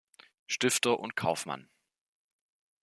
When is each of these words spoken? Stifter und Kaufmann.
Stifter 0.47 0.97
und 0.99 1.15
Kaufmann. 1.15 1.69